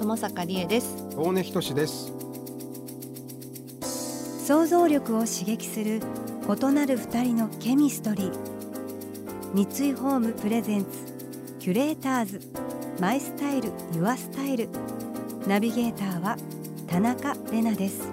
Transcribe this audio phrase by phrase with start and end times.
[0.00, 0.96] 友坂理恵です。
[1.14, 2.10] 大根仁です。
[4.46, 6.00] 想像力を刺激する
[6.48, 8.32] 異なる二人のケミストリー。
[9.52, 10.88] 三井ホームプレゼンツ
[11.58, 12.40] キュレーターズ。
[12.98, 14.70] マイスタイルユアスタイル。
[15.46, 16.38] ナビゲーターは
[16.86, 18.08] 田中れなです。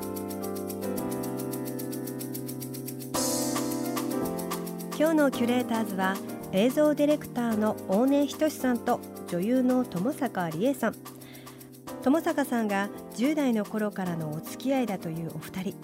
[5.00, 6.18] 今日のキュレーターズは
[6.52, 9.00] 映像ディレクターの大根仁さんと
[9.30, 10.96] 女優の友坂理恵さん
[12.08, 15.76] 友坂さんが10代の頃からのお付き合いだというお二人。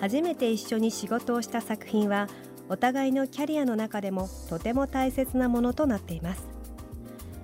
[0.00, 2.28] 初めて一緒に仕事をした作品は
[2.68, 6.46] お互いのキャリアの中でもとても大切なものとなっています。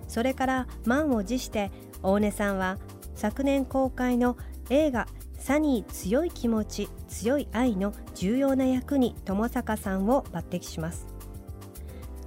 [0.07, 2.79] それから満を持して大根さんは
[3.17, 4.37] 昨年公開の
[4.71, 11.09] 映画サニー強い気持ち強い愛の重要な役に友坂さんを抜擢します。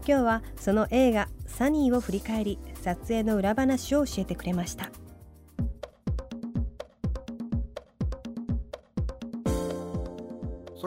[0.06, 4.90] 今日はその映画サニーを振り返り撮影の裏話を教えてくれました。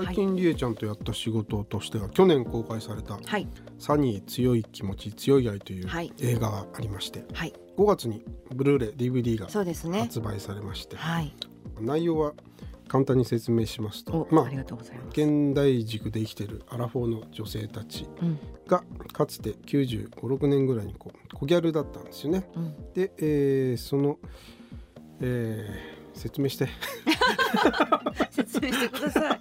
[0.05, 6.13] 最近りえちゃんとやった仕事としては去年公開されたはい「サニー強い気持ち強い愛」というはい。
[6.21, 7.53] 映画がありましてはい。
[7.77, 11.33] 5月にブルーレイ DVD が発売されましてはい。
[11.81, 12.35] 内容は
[12.89, 14.45] 簡単に説明しますおとまあ
[15.11, 18.39] 現代軸で生きているアラフォーの女性たちうん。
[18.67, 18.83] が
[19.13, 22.49] かつて9 5 6年ぐらいにこう小ギャルだったんですよね。
[22.57, 22.75] うん。
[22.95, 24.19] で、えーその、
[25.21, 26.67] えー説明して。
[28.33, 29.41] 説明してください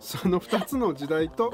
[0.00, 1.52] その2つの時代と、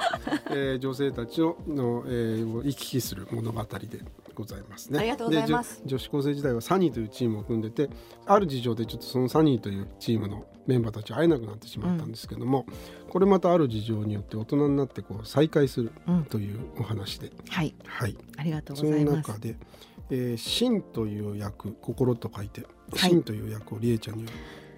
[0.51, 4.01] えー女性たちをの、えーを行き来する物語で
[4.35, 4.99] ございますね。
[4.99, 5.77] ありがとうございます。
[5.77, 7.89] で女女子高生時代はサニーというチームを組んでて
[8.27, 12.67] ある事情でちょっとそのサニーというチームのメンバーたちは会えなくなってしまったんですけども、
[13.09, 17.75] これまたある事情によって大人になってこう再会するうんというお話で、はい。
[17.87, 19.17] はい、ありがとうそのございます。
[19.29, 19.57] 中で
[20.11, 23.11] 「えー、真」という役「心」と書いて「はい。
[23.11, 24.31] 真」という役をりえちゃんには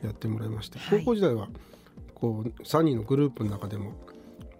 [0.04, 1.00] やってもらいまして、はい。
[1.00, 1.48] 高校時代は
[2.20, 3.92] こうサニーのグループの中でも、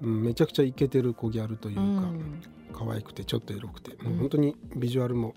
[0.02, 2.42] うん、めちゃくちゃイケてる子ギャルというか、うん。
[2.72, 5.34] 可愛くてちょっとエロくて、もううん本当にビジュアルも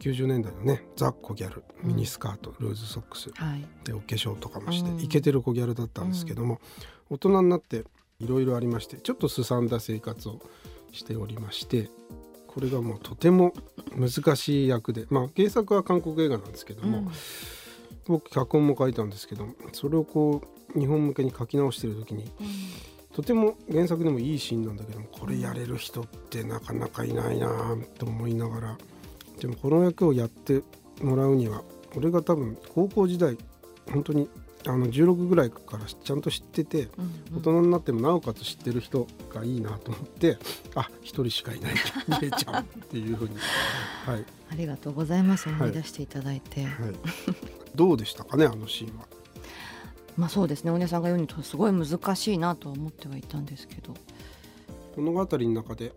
[0.00, 3.66] 90年代のねザ・コギャルミニスカート、ルーズソックスはい。
[3.84, 5.00] でお化粧とかもして、うん。
[5.00, 6.60] イケてる子ギャルだったんですけども、
[7.08, 7.84] 大人になって
[8.20, 10.40] いろいろありましてちょっとすさんだ生活を
[10.92, 11.88] しておりまして
[12.46, 13.52] これがもうとても
[13.96, 17.10] 難しい役でまあ原作は韓国映画なんですけども、うん。
[18.06, 22.30] 僕脚本も書いたんですけどそれをこう日本向けに書き直してる時に
[23.12, 28.78] とても原作でもいいシーンなんだけどもこれやれる人ってなかなかいないなと思いながら
[29.40, 30.62] でもこの役をやって
[31.02, 31.62] もらうには
[31.96, 33.36] 俺が多分高校時代
[33.90, 34.28] 本当に
[34.66, 36.88] あの16ぐらいからちゃんと知ってて
[37.32, 40.38] うん大人になってもなおかつ知ってる人がいいなと思って
[40.74, 41.74] あ一人しかいない
[42.20, 43.36] りえちゃんっていうふうに。
[44.04, 45.48] はい、ありがとうございます。
[45.48, 45.60] はい。
[45.60, 46.94] 思い出していただいて、はい、
[47.74, 49.06] どうでしたかねあのシーンは。
[50.20, 50.70] まあそうですね。
[50.70, 53.94] お姉さんが言うにとすごい難しいなとは思ってはいたんですけど。
[54.96, 55.92] 物語の中で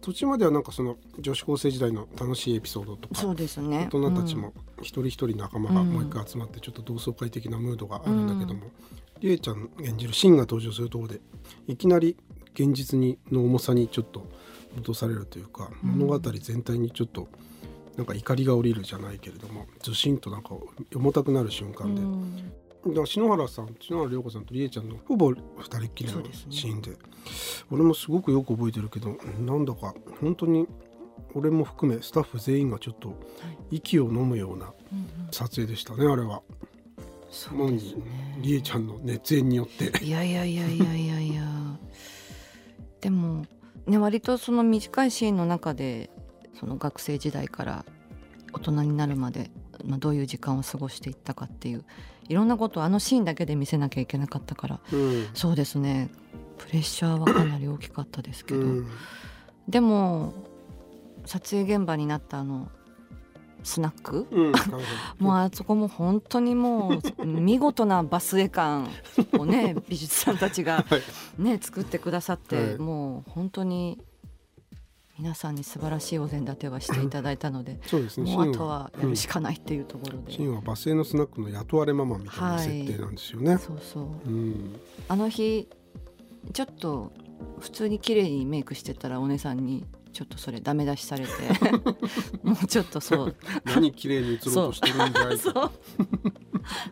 [0.00, 3.88] 途中まではなんかその女子高生時代の楽しいエピソードとかそうですね。
[3.92, 8.72] 大人たちも一人一人仲間がもう一回集まってちょっと同窓会的なムードがあるんだけども、
[9.20, 11.20] りえちゃん演じるシンが登場するところで
[11.68, 12.16] いきなり
[12.54, 14.26] 現実にの重さにちょっと
[14.74, 15.90] 落とされるというか、うん。
[15.90, 17.28] 物語全体にちょっと
[17.96, 20.50] なんか怒りが降りるじゃないけれどもずしんとなんか
[20.94, 22.52] 重たくなる瞬う間で、ん
[22.86, 26.92] だから篠原さん篠原涼子さんとりえちゃんのほぼ二人っきりのシーンで。
[27.70, 30.66] 俺もすごくよく覚えてるけどなんだか本当に
[31.34, 33.14] 俺も含めスタッフ全員がちょっと
[33.70, 34.72] 息を飲むような
[35.30, 36.42] 撮影でしたねあれは。
[37.30, 38.38] そうですね。
[38.40, 40.02] りえちゃんの熱演によって。
[40.02, 41.42] いやいやいやいやいやいや。
[43.00, 43.44] でも
[43.86, 46.10] ね割とその短いシーンの中で
[46.58, 47.84] その学生時代から
[48.52, 49.50] 大人になるまで、
[49.84, 51.84] まあ、どういう時間を過ごしていったかっていう
[52.28, 55.28] いろんなことをあのシーンだけで見せなきゃいけなかったからうん。
[55.34, 56.10] そうですね。
[56.58, 58.86] プレッシャーはかなり大きかったですけど、うん。
[59.68, 60.34] でも
[61.24, 62.68] 撮影現場になったあの
[63.62, 64.26] スナック？
[64.30, 64.52] うん
[65.18, 68.88] もうあそこも本当にもう見事なバス絵館
[69.38, 71.42] をね美術さんたちが はい。
[71.42, 72.78] ね作ってくださって、はい。
[72.78, 73.98] もう本当に
[75.18, 78.32] 皆さんに素晴らしいお膳立てはしていただいたのでそうですね。
[78.36, 84.04] もうあとはやるしかないっていうところで、シンはバス停のスナックの雇われママみたいな設定なんですよね、そうそう。
[84.28, 84.80] うん。
[85.08, 85.68] あの日
[86.52, 87.12] ちょっと
[87.58, 91.30] 普通に綺麗にメイクしてたらお姉さんにちょっとそれダメ出しされて
[92.44, 93.36] もうちょっとそう。
[93.64, 95.38] 何綺麗に映ろうとしてるんじゃい？
[95.38, 95.70] そう。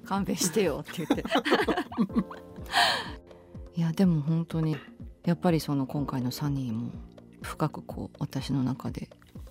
[0.05, 1.25] 勘弁してよって言って。
[3.77, 4.77] いやでも本当に
[5.25, 6.91] やっぱりその今回のサニーも
[7.47, 9.09] 深くこう私の中で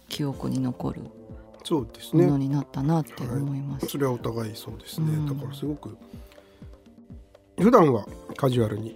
[0.09, 1.01] 記憶に残る
[1.63, 5.25] そうですものねになったなって思います、それはお互いそうですね、うん。
[5.25, 5.97] だからすごく
[7.57, 8.06] 普段は
[8.38, 8.95] カジュアルに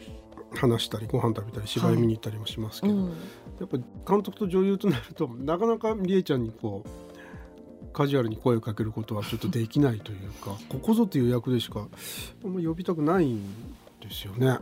[0.54, 3.13] 話したりご飯食べたり芝居見に行ったりもしますけど、うん
[3.60, 11.88] やっぱり監督と女優となるとなかなかりえちゃんにこうカジュアルに声をかけることはちょっとできないというかここぞという役でしか
[12.44, 13.44] あんま呼びたくないん
[14.01, 14.60] ですよね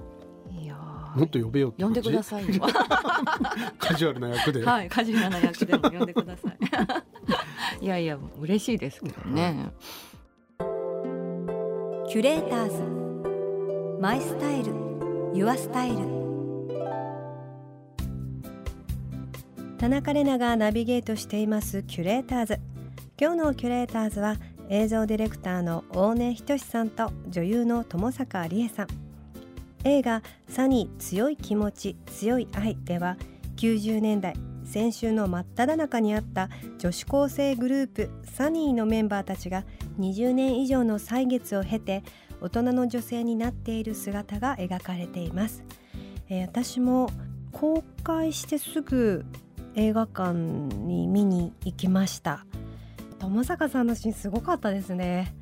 [0.51, 1.19] いやー。
[1.19, 2.01] もっと呼べよって感じ？
[2.01, 2.61] 呼んでくださいよ。
[3.79, 6.57] カジュアルな役で、はいカジュアルな役でも呼んでください。
[7.85, 9.71] いやいや嬉しいですけどね、
[12.09, 12.83] キュレーターズ。
[14.01, 14.73] マイスタイル。
[15.33, 15.97] ユアスタイル。
[19.77, 21.83] 田中れながナビゲートしています。
[21.83, 22.59] キュレーターズ。
[23.19, 24.35] 今日のキュレーターズは
[24.69, 28.87] 映像ディレクターの大根仁さんと女優の友坂理恵さん
[29.83, 33.17] 映画サニー強い気持ち強い愛では
[33.57, 39.63] 90年代先週の真っ只中にあった女子高生グループサニーのメンバーたちが
[39.99, 42.03] 20年以上の歳月を経て
[42.41, 45.63] 大人の女性になっている姿が描かれています、
[46.29, 47.09] えー私も
[47.51, 49.25] 公開してすぐ
[49.73, 52.45] 映画館に見に行きました。
[53.19, 55.33] 友坂さんのシーンすごかったですね。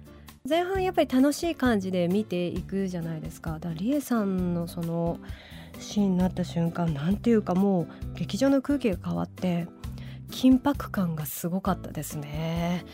[0.47, 3.53] 前半やっぱり楽しい感じで見ていくじゃないですか。
[3.53, 5.17] だからリエさんのその
[5.79, 9.67] シーンになった瞬間なんていうかもう劇場の空気が変わって
[10.29, 12.85] 緊迫感がすごかったですね。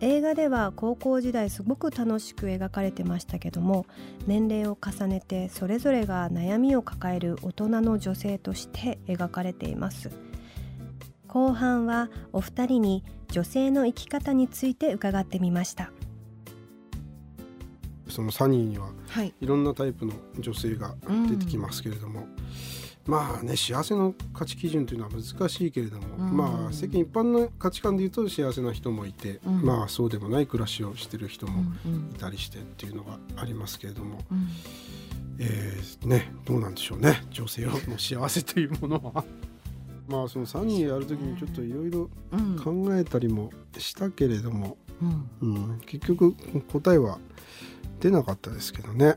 [0.00, 3.86] 映画では高校時代すごく楽しく描かれてましたけども
[4.26, 10.10] 年齢を重ねてそれぞれが悩みを抱える大人の女性として描かれています。
[11.32, 15.90] 後半はお二人に女性の生き方について伺ってみました。
[18.06, 19.32] そのサニーにははい。
[19.40, 20.94] いろんなタイプの女性が
[21.30, 22.26] 出てきますけれども、
[23.06, 26.36] まあね幸せの価値基準というのは難しいけれども、うん。
[26.36, 29.62] まあ世間一般の価値観で言うと幸せな人もいて、うん。
[29.62, 32.10] まあそうでもない暮らしをしてる人うもんうん。
[32.14, 34.48] いたりしてっていうのがありますけれども、うん。
[35.38, 37.22] えーねどうなんでしょうね。
[37.30, 39.24] 女性の幸せというものは。
[40.12, 42.58] まあそのサニーやる時にちょっといろいろうん。
[42.58, 44.76] 考えたりもしたけれども、
[45.40, 45.54] うん。
[45.54, 46.34] うん、結局
[46.70, 47.18] 答えは
[48.00, 49.16] 出なかったですけどね。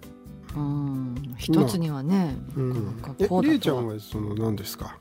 [0.55, 1.35] うん。
[1.37, 3.03] 一つにはね、うん。
[3.19, 4.97] えりえちゃんはその何ですか？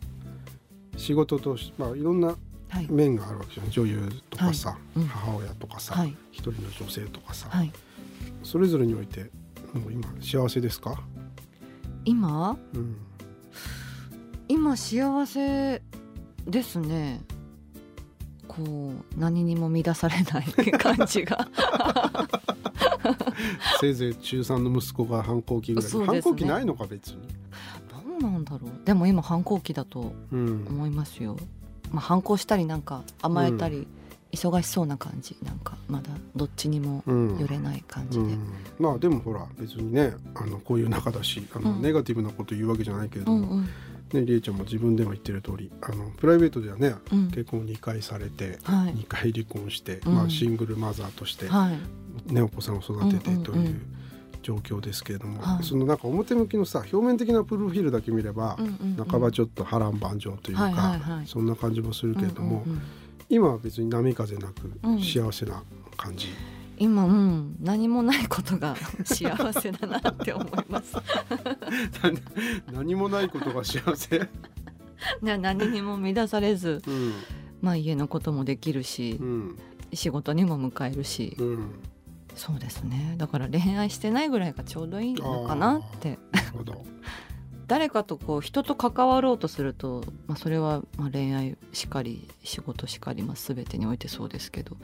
[0.96, 2.36] 仕事としてまあいろんな
[2.70, 2.90] はい。
[2.90, 3.70] 面があるわけじゃん。
[3.70, 5.04] 女優とかさ、うん。
[5.06, 6.16] 母親とかさ、はい。
[6.32, 7.72] 一人の女性とかさ、はい。
[8.42, 9.30] それぞれにおいて
[9.72, 11.00] もう今幸せですか、
[12.04, 12.56] 今？
[12.74, 12.96] うん、
[14.48, 15.82] 今幸せ
[16.46, 17.20] ですね。
[18.46, 21.48] こう何にも乱されない感じが。
[23.80, 26.06] せいぜい中3の息子が反抗期ぐらい、ね。
[26.06, 27.18] 反抗期ないのか別に、
[28.20, 28.86] どうなんだろう。
[28.86, 30.66] でも今反抗期だとうん。
[30.68, 31.36] 思いますよ、
[31.90, 33.86] まあ、反抗したりなんか甘えたり、
[34.32, 35.36] 忙しそうな感じ。
[35.42, 37.38] なんかまだどっちにもうん。
[37.38, 38.38] 寄れない感じで、うん。
[38.78, 41.82] まあでもほら別にねあのこういう仲だしあの、うん。
[41.82, 43.68] ネガティブなこと言うわけじゃないけれども、うんうん
[44.14, 47.28] ね、りえちゃんも自分でも言ってる通りあのプライベートではねうん。
[47.28, 48.94] 結婚2回されて、はい。
[48.94, 50.14] 2回離婚して、うん。
[50.14, 52.32] まあ、シングルマザーとして、はい。
[52.32, 53.82] ね、お子さんを育ててとうんうんういうん。
[54.42, 55.64] 状況ですけれども、はい。
[55.64, 59.04] そのなんか表向きのさ表面的なプロフィールだけ見れば、うんうんうん。
[59.06, 61.26] 半ばちょっと波乱万丈というか、はいはいはい。
[61.26, 62.82] そんな感じもするけれども、うんうんうん。
[63.28, 65.00] 今は別に波風なくうん。
[65.00, 65.62] 幸せな
[65.96, 66.28] 感じ、
[66.78, 70.96] 今うん何もないことが 幸せだなって思います。
[72.72, 74.28] 何もないことが幸せ、
[75.22, 77.12] な何にも乱されずうん。
[77.60, 79.58] まあ家のこともできるしうん。
[79.92, 81.36] 仕事にも迎えるし。
[81.38, 81.70] うん、
[82.34, 83.14] そうですね。
[83.16, 86.18] だから恋愛してないぐらいがちょうどいいのかなって。
[87.66, 94.76] 誰かとこう人と関わろうとすると、まあ、それはまあ恋愛しかり仕事しかり、まあ、全てにおいてそうですけど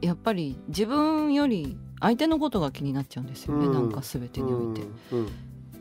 [0.00, 3.72] やっぱり自分より相手のことが気になっちゃうんですよね、うん。
[3.72, 5.28] なんか全てにおいて、うん。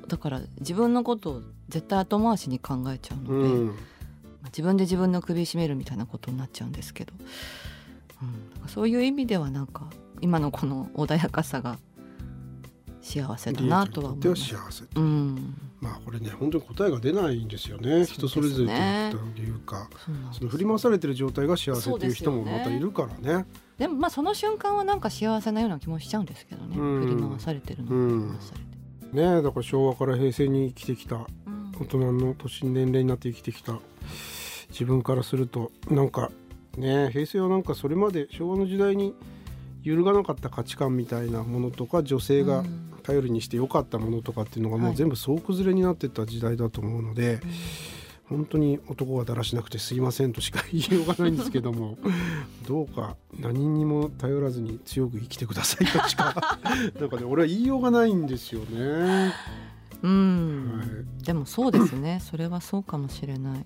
[0.07, 3.67] だから自分のことを絶対後回しに考えちゃうので、うん。
[3.67, 7.13] まあ自分で自分の首絞めるみたいなことになっちゃうんですけど、
[8.63, 9.89] うん、そういう意味ではなんか
[10.21, 11.77] 今のこの穏やかさが
[13.07, 14.53] 幸せだなとは思います。
[14.53, 18.05] 幸せうん、まあこれね本当に答えが出ないんですよね。
[18.05, 18.77] 人それぞれといっ
[19.11, 19.89] た理由か。
[20.33, 23.45] その振り回されてる状態が幸せっていう人もまたいるからね。
[23.77, 27.07] でもまあその瞬間はなんか幸せなような気もしちゃうんですけどね、うん。
[27.07, 28.33] 振り回されてるの
[29.13, 31.71] ねだから昭和から平成に生きてきたうん。
[31.79, 33.79] 大人の年年齢になって生きてきた
[34.71, 36.31] 自分からするとなんか
[36.75, 39.15] ね平成はなんかそれまで昭和の時代に
[39.83, 44.93] 揺るがなかった価値観みたいなものとか女性がうん頼りにして良かったものとかっていうのがもはい。
[44.93, 47.39] う全部総崩れになってった時代だと思うので、
[48.29, 51.97] 本当に男はだらしなくてすいませんとしか言いようがないんですけども
[52.67, 56.59] どうか何にも頼らずに強く生きてくださいとしか
[56.99, 59.33] なんかね俺は言いようがないんですよね。
[60.03, 60.83] うん、は
[61.21, 61.23] い。
[61.23, 62.19] でもそうですね。
[62.21, 63.65] それはそうかもしれない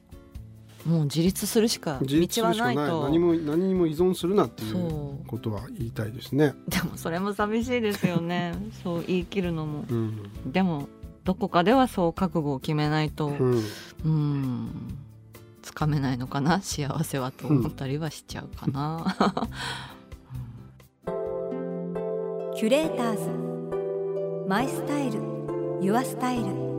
[0.85, 2.89] もう自立するしか自立す道はないない。
[2.89, 6.55] と何も何にも依存するなっていうことは言いたいですね。
[6.67, 8.55] でもそれも寂しいですよね。
[8.83, 9.85] そう言い切るのも。
[9.89, 10.31] うん。
[10.51, 10.87] でも
[11.23, 13.63] どこかではそう覚悟を決めないとうん。
[14.05, 14.97] うん
[15.61, 16.59] つかめないのかな？
[16.61, 19.15] 幸せはと思ったりはしちゃうかな、
[22.55, 23.29] キュレーターズ。
[24.49, 25.19] マイスタイル。
[25.81, 26.70] ユアスタイル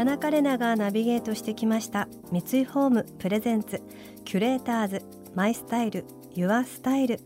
[0.00, 2.08] 田中れながナビゲートしてきました。
[2.32, 3.82] 三井ホームプレゼンツ。
[4.24, 5.02] キュレーターズ
[5.34, 7.20] マイスタイルユアスタイル。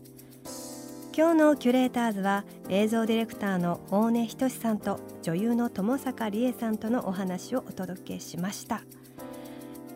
[1.15, 8.81] 今日のキュレーターズは映像ディレクターの大根仁さんと女優の友坂理恵さんとのお話をお届けしました。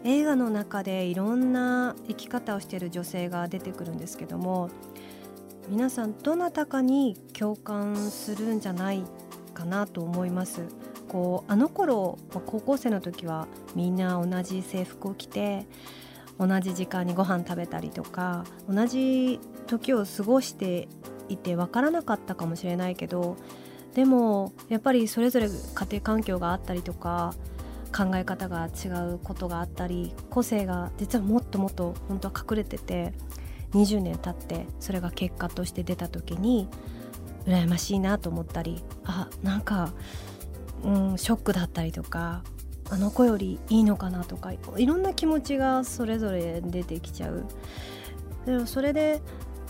[0.05, 4.69] 映画の中でいろんな生き方をしている女性が出てくるんですけども
[5.67, 9.03] 皆さんどなたかに共感するんじゃない
[9.53, 10.78] かなと思います。
[11.09, 15.65] こうあの頃まあ高校生の時はみんな同じ制服を着て
[16.39, 20.87] 同じ時間にご飯食べたりとか同じ時を過ごして
[21.27, 23.35] いて分からなかったかもしれないけど
[23.93, 27.33] でもやっぱりそれぞれ家庭環境があったりとか
[27.95, 33.13] 考え方が違うことがあったり個性が実はもっともっと本当は隠れてて
[33.73, 36.67] 20年経ってそれが結果として出た時に
[37.45, 39.93] 羨ましいなと思ったりあなんか、
[40.83, 42.43] うん、ショックだったりとか
[42.89, 47.45] あの子よりいいのかなとかいろんな気持ちがそれぞれ出てきちゃう。
[48.45, 49.21] でもそれで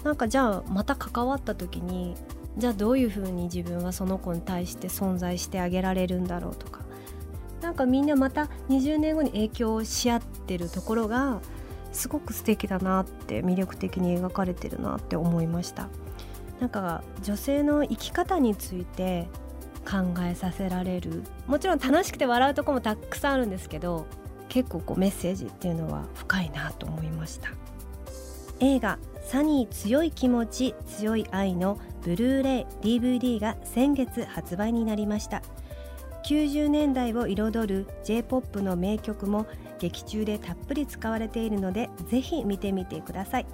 [0.04, 2.16] なんかじゃあまた関わった時に
[2.58, 6.82] じゃあどういうふうに自分はその子に対して存在してあげられるんだろうとか
[7.62, 11.42] なんかみんなまた20年後に影響し合ってるところが
[11.92, 15.89] すごく素敵だなって魅力的に描かれてるなって思いました
[16.60, 19.28] なんか女性の生き方について
[19.89, 21.24] 考えさせられる。
[21.48, 24.05] もちろん楽しくて笑うとこもたくさんあるんですけど
[24.48, 27.50] 結構こうメッセージっていうのは深いなと思いました。
[28.60, 35.41] 映画「サニー強い気持ち強い愛」のブルーレイ DVD が先月発売になりました。
[36.25, 39.48] 90年代を彩る J-POP の名曲も
[39.79, 43.46] 劇中でたっぷり使われているのでぜひ見てみてください。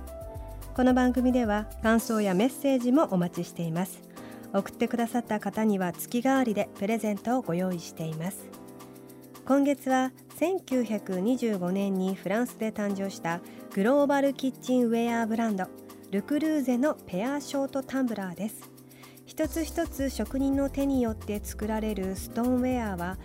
[0.75, 4.14] この番組では感想やメッセージもお待ちしています。
[4.54, 8.48] 送ってくださった方には月替わりでプレゼントをご用意しています。
[9.46, 13.42] 今月は1925年にフランスで誕生した
[13.74, 15.68] グローバルキッチンウェアブランド
[16.12, 18.72] ルクルーゼのペアショートタンブラーです。
[19.25, 23.18] 一つ一つ職人の手によって作られるストーンウェアは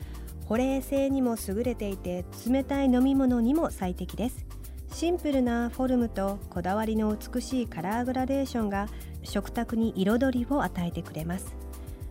[0.47, 4.50] 保冷性にも優れていて冷たい飲み物にも最適です。
[4.92, 8.88] シンプルなフォルムとこだわりの美しいカラーグラデーションが
[9.23, 11.56] 食卓に彩りを与えてくれます。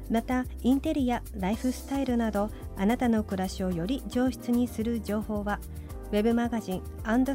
[0.10, 5.60] またインテリアライフスタイルなどあなたの暮らしをより上質にする情報は
[6.12, 6.82] ウェブマガジン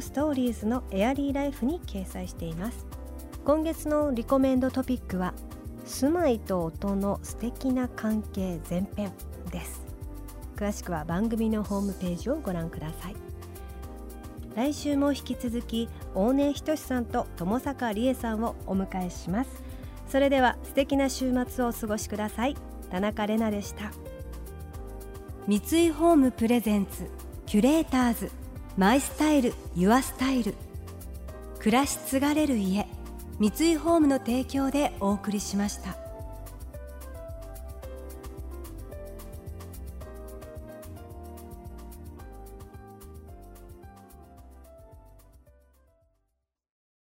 [0.01, 2.85] ストーリーズのエアリーライフに掲載しています。
[3.45, 5.33] 今月のリコメンドトピックは
[5.85, 9.13] 住まいと音の素敵な関係前編
[9.51, 9.85] です。
[10.57, 13.24] 詳しくは番組のホームページをご覧ください。
[14.55, 19.49] 来週も引き続き大根仁さんと友坂理恵さんをお迎えします。
[20.07, 22.55] それでは素敵な週末をお過ごしください。
[22.89, 23.91] 田中れなでした。
[25.47, 27.09] 三井ホームプレゼンツ
[27.45, 28.31] キュレーターズ。
[28.77, 30.55] マイスタイルユアスタイル。
[31.59, 32.87] 暮らし継がれる家。
[33.39, 36.04] 三井ホームの提供でお送りしました。